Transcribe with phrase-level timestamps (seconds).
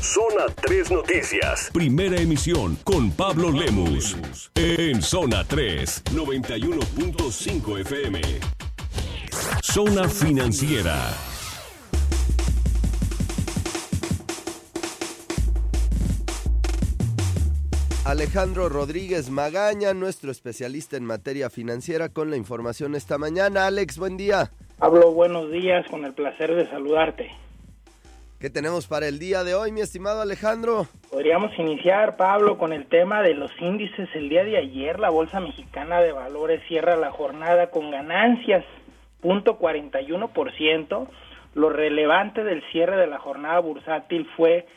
[0.00, 1.70] Zona 3 Noticias.
[1.72, 4.16] Primera emisión con Pablo Lemus.
[4.54, 8.20] En Zona 3, 91.5 FM.
[9.60, 10.94] Zona Financiera.
[18.04, 23.66] Alejandro Rodríguez Magaña, nuestro especialista en materia financiera, con la información esta mañana.
[23.66, 24.52] Alex, buen día.
[24.78, 27.47] Pablo, buenos días, con el placer de saludarte.
[28.40, 30.86] ¿Qué tenemos para el día de hoy, mi estimado Alejandro?
[31.10, 34.08] Podríamos iniciar, Pablo, con el tema de los índices.
[34.14, 38.64] El día de ayer la Bolsa Mexicana de Valores cierra la jornada con ganancias,
[39.20, 41.08] punto 41%.
[41.54, 44.68] Lo relevante del cierre de la jornada bursátil fue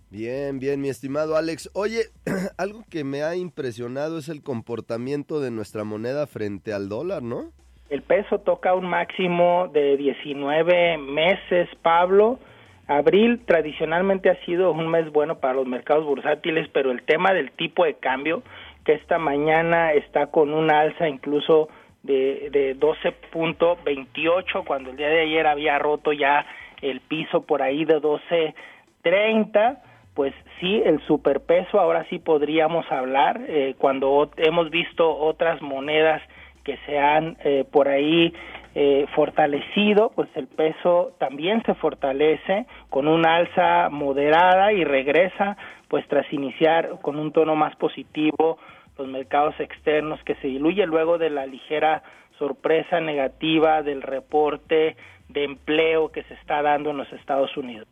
[0.09, 1.69] Bien, bien, mi estimado Alex.
[1.73, 2.03] Oye,
[2.57, 7.51] algo que me ha impresionado es el comportamiento de nuestra moneda frente al dólar, ¿no?
[7.89, 12.39] El peso toca un máximo de 19 meses, Pablo.
[12.87, 17.51] Abril tradicionalmente ha sido un mes bueno para los mercados bursátiles, pero el tema del
[17.51, 18.43] tipo de cambio,
[18.85, 21.67] que esta mañana está con una alza incluso
[22.03, 26.45] de, de 12.28, cuando el día de ayer había roto ya
[26.81, 29.79] el piso por ahí de 12.30,
[30.17, 36.23] pues sí, el superpeso, ahora sí podríamos hablar, eh, cuando hemos visto otras monedas
[36.63, 38.33] que se han eh, por ahí
[38.73, 45.55] eh, fortalecido, pues el peso también se fortalece con una alza moderada y regresa
[45.87, 48.57] pues tras iniciar con un tono más positivo
[48.97, 52.01] los mercados externos que se diluye luego de la ligera
[52.39, 54.97] sorpresa negativa del reporte
[55.29, 57.87] de empleo que se está dando en los Estados Unidos.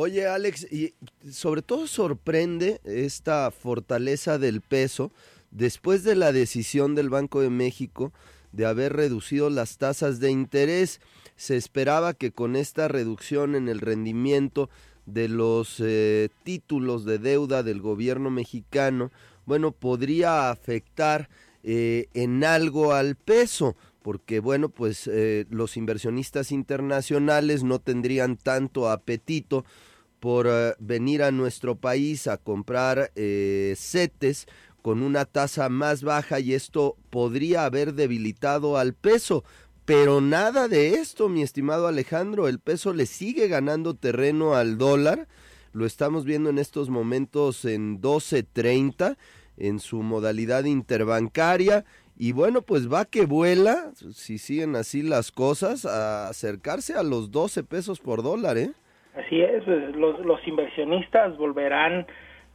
[0.00, 0.94] Oye Alex, y
[1.28, 5.10] sobre todo sorprende esta fortaleza del peso
[5.50, 8.12] después de la decisión del Banco de México
[8.52, 11.00] de haber reducido las tasas de interés.
[11.34, 14.70] Se esperaba que con esta reducción en el rendimiento
[15.06, 19.10] de los eh, títulos de deuda del gobierno mexicano,
[19.46, 21.28] bueno, podría afectar
[21.64, 23.74] eh, en algo al peso,
[24.08, 29.66] porque bueno, pues eh, los inversionistas internacionales no tendrían tanto apetito
[30.18, 30.48] por
[30.78, 34.46] venir a nuestro país a comprar CETES
[34.80, 39.44] con una tasa más baja y esto podría haber debilitado al peso.
[39.84, 45.28] Pero nada de esto, mi estimado Alejandro, el peso le sigue ganando terreno al dólar.
[45.74, 49.18] Lo estamos viendo en estos momentos en 12.30
[49.58, 51.84] en su modalidad interbancaria
[52.18, 57.30] y bueno, pues va que vuela, si siguen así las cosas, a acercarse a los
[57.30, 58.70] 12 pesos por dólar, ¿eh?
[59.14, 62.06] Así es, pues, los, inversionistas volverán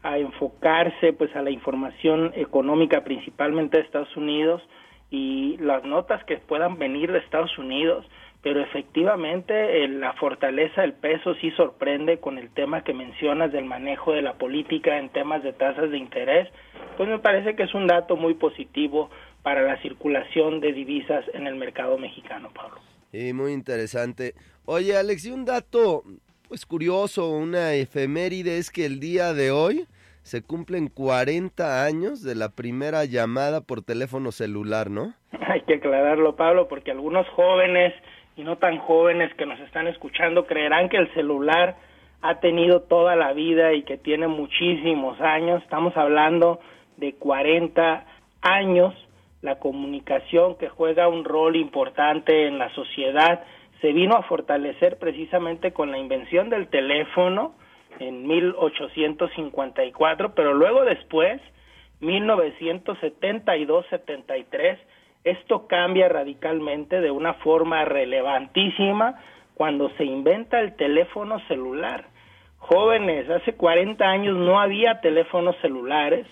[0.01, 4.61] a enfocarse pues a la información económica principalmente de Estados Unidos
[5.09, 8.05] y las notas que puedan venir de Estados Unidos,
[8.41, 14.11] pero efectivamente la fortaleza del peso sí sorprende con el tema que mencionas del manejo
[14.11, 16.49] de la política en temas de tasas de interés,
[16.97, 19.09] pues me parece que es un dato muy positivo
[19.43, 22.79] para la circulación de divisas en el mercado mexicano, Pablo.
[23.11, 24.33] Sí, muy interesante.
[24.65, 26.03] Oye, Alex, y un dato
[26.47, 29.85] pues curioso, una efeméride es que el día de hoy
[30.21, 35.13] se cumplen 40 años de la primera llamada por teléfono celular, ¿no?
[35.47, 37.93] Hay que aclararlo, Pablo, porque algunos jóvenes
[38.35, 41.75] y no tan jóvenes que nos están escuchando creerán que el celular
[42.21, 45.61] ha tenido toda la vida y que tiene muchísimos años.
[45.61, 46.59] Estamos hablando
[46.97, 48.05] de 40
[48.41, 48.93] años.
[49.43, 53.43] La comunicación que juega un rol importante en la sociedad
[53.81, 57.53] se vino a fortalecer precisamente con la invención del teléfono
[57.99, 61.41] en 1854, pero luego después,
[61.99, 64.77] 1972-73,
[65.25, 69.19] esto cambia radicalmente de una forma relevantísima
[69.55, 72.05] cuando se inventa el teléfono celular.
[72.59, 76.25] Jóvenes, hace 40 años no había teléfonos celulares.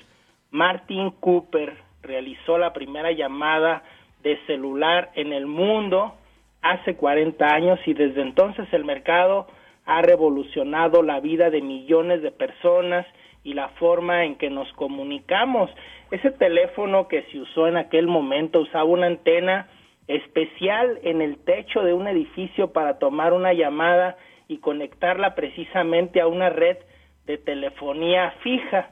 [0.49, 3.83] Martin Cooper realizó la primera llamada
[4.23, 6.15] de celular en el mundo
[6.61, 9.47] hace 40 años y desde entonces el mercado
[9.85, 13.05] ha revolucionado la vida de millones de personas
[13.43, 15.71] y la forma en que nos comunicamos.
[16.11, 19.67] Ese teléfono que se usó en aquel momento usaba una antena
[20.07, 24.17] especial en el techo de un edificio para tomar una llamada
[24.47, 26.77] y conectarla precisamente a una red
[27.25, 28.91] de telefonía fija.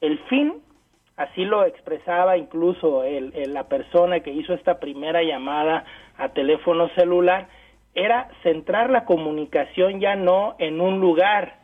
[0.00, 0.54] El fin,
[1.20, 5.84] así lo expresaba incluso el, la persona que hizo esta primera llamada
[6.16, 7.48] a teléfono celular,
[7.94, 11.56] era centrar la comunicación ya no en un lugar,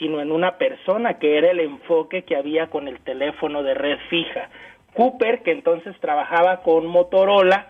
[0.00, 3.98] sino en una persona, que era el enfoque que había con el teléfono de red
[4.10, 4.48] fija.
[4.94, 7.68] Cooper, que entonces trabajaba con Motorola,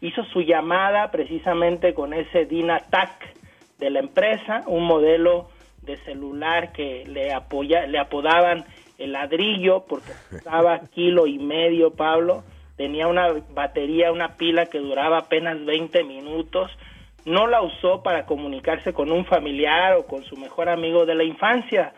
[0.00, 3.34] hizo su llamada precisamente con ese DynaTAC
[3.78, 5.48] de la empresa, un modelo
[5.82, 8.64] de celular que le, apoya, le apodaban
[8.98, 12.44] el ladrillo porque costaba kilo y medio, Pablo,
[12.76, 16.70] tenía una batería, una pila que duraba apenas 20 minutos,
[17.24, 21.24] no la usó para comunicarse con un familiar o con su mejor amigo de la
[21.24, 21.92] infancia,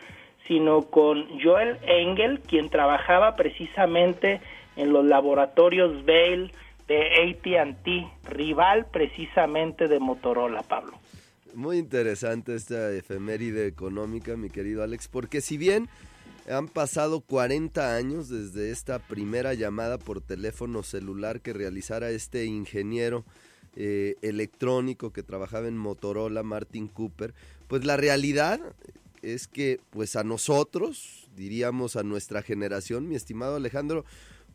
[0.47, 4.41] sino con Joel Engel, quien trabajaba precisamente
[4.77, 6.51] en los laboratorios Bale
[6.87, 10.93] de ATT, rival precisamente de Motorola, Pablo.
[11.55, 15.89] Muy interesante esta efeméride económica, mi querido Alex, porque si bien
[16.51, 23.25] han pasado 40 años desde esta primera llamada por teléfono celular que realizara este ingeniero
[23.77, 27.35] eh, electrónico que trabajaba en Motorola, Martin Cooper,
[27.69, 28.61] pues la realidad
[29.23, 34.05] es que pues a nosotros, diríamos a nuestra generación, mi estimado Alejandro,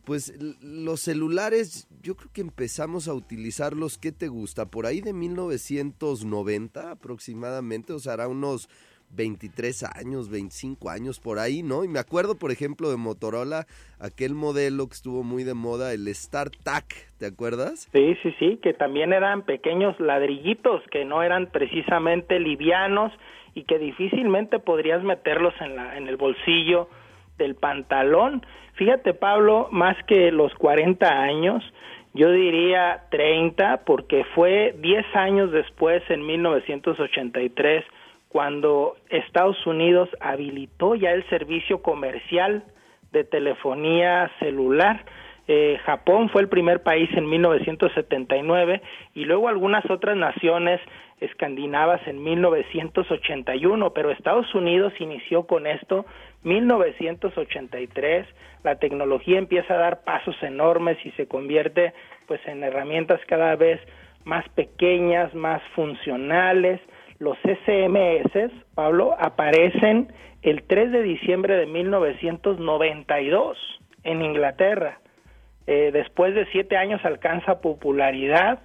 [0.04, 4.66] pues los celulares yo creo que empezamos a utilizarlos, ¿qué te gusta?
[4.66, 8.68] Por ahí de 1990 aproximadamente, o sea, hará unos
[9.14, 11.84] 23 años, 25 años por ahí, ¿no?
[11.84, 13.66] Y me acuerdo, por ejemplo, de Motorola,
[14.00, 16.84] aquel modelo que estuvo muy de moda, el StarTAC,
[17.18, 17.88] ¿te acuerdas?
[17.92, 23.12] Sí, sí, sí, que también eran pequeños ladrillitos que no eran precisamente livianos
[23.54, 26.88] y que difícilmente podrías meterlos en la en el bolsillo
[27.38, 28.44] del pantalón.
[28.74, 31.62] Fíjate, Pablo, más que los 40 años,
[32.14, 37.84] yo diría 30 porque fue 10 años después en 1983
[38.34, 42.64] cuando Estados Unidos habilitó ya el servicio comercial
[43.12, 45.04] de telefonía celular.
[45.46, 48.82] Eh, Japón fue el primer país en 1979
[49.14, 50.80] y luego algunas otras naciones
[51.20, 56.04] escandinavas en 1981, pero Estados Unidos inició con esto
[56.42, 58.26] 1983.
[58.64, 61.92] La tecnología empieza a dar pasos enormes y se convierte
[62.26, 63.80] pues en herramientas cada vez
[64.24, 66.80] más pequeñas, más funcionales,
[67.24, 70.12] los SMS, Pablo, aparecen
[70.42, 73.58] el 3 de diciembre de 1992
[74.04, 75.00] en Inglaterra.
[75.66, 78.60] Eh, después de siete años alcanza popularidad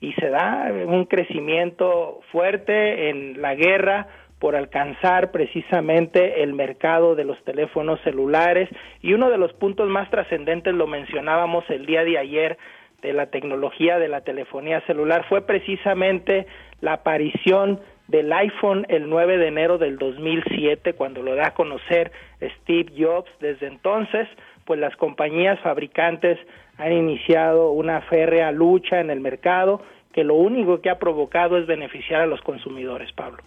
[0.00, 4.06] y se da un crecimiento fuerte en la guerra
[4.38, 8.68] por alcanzar precisamente el mercado de los teléfonos celulares
[9.00, 12.58] y uno de los puntos más trascendentes lo mencionábamos el día de ayer
[13.02, 16.46] de la tecnología de la telefonía celular fue precisamente
[16.80, 22.12] la aparición del iPhone el 9 de enero del 2007 cuando lo da a conocer
[22.60, 23.30] Steve Jobs.
[23.40, 24.28] Desde entonces,
[24.64, 26.38] pues las compañías fabricantes
[26.76, 29.80] han iniciado una férrea lucha en el mercado
[30.12, 33.42] que lo único que ha provocado es beneficiar a los consumidores, Pablo.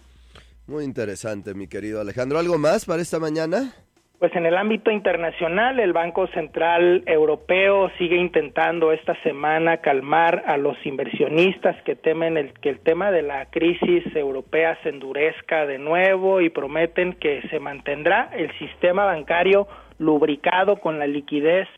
[0.66, 2.38] Muy interesante, mi querido Alejandro.
[2.38, 3.72] ¿Algo más para esta mañana?
[4.18, 10.56] Pues en el ámbito internacional, el Banco Central Europeo sigue intentando esta semana calmar a
[10.56, 15.78] los inversionistas que temen el, que el tema de la crisis europea se endurezca de
[15.78, 21.68] nuevo y prometen que se mantendrá el sistema bancario lubricado con la liquidez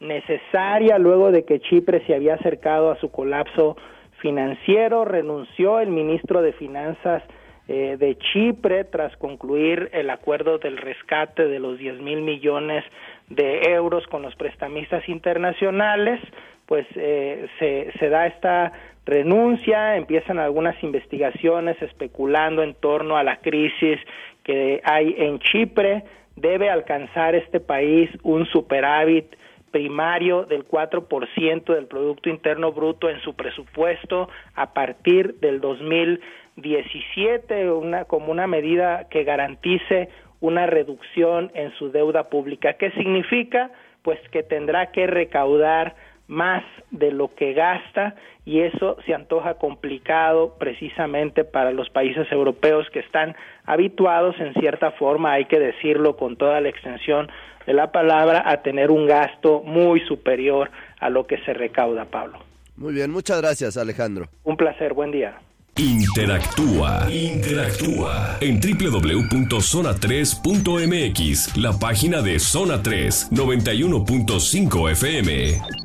[0.00, 3.76] necesaria luego de que Chipre se había acercado a su colapso
[4.22, 5.04] financiero.
[5.04, 7.22] Renunció el ministro de Finanzas
[7.68, 12.84] eh, de Chipre tras concluir el acuerdo del rescate de los 10 mil millones
[13.28, 16.20] de euros con los prestamistas internacionales,
[16.66, 18.72] pues eh, se, se da esta
[19.06, 23.98] renuncia, empiezan algunas investigaciones especulando en torno a la crisis
[24.44, 26.04] que hay en Chipre,
[26.36, 29.36] debe alcanzar este país un superávit
[29.70, 38.04] primario del 4% del Producto Interno Bruto en su presupuesto a partir del 2017, una,
[38.04, 40.08] como una medida que garantice
[40.40, 42.74] una reducción en su deuda pública.
[42.74, 43.70] ¿Qué significa?
[44.02, 45.94] Pues que tendrá que recaudar
[46.30, 52.86] más de lo que gasta y eso se antoja complicado precisamente para los países europeos
[52.92, 53.34] que están
[53.66, 57.28] habituados en cierta forma, hay que decirlo con toda la extensión
[57.66, 60.70] de la palabra, a tener un gasto muy superior
[61.00, 62.38] a lo que se recauda, Pablo.
[62.76, 64.26] Muy bien, muchas gracias Alejandro.
[64.44, 65.36] Un placer, buen día.
[65.76, 75.79] Interactúa, interactúa en www.zona3.mx, la página de Zona 3, 91.5 FM.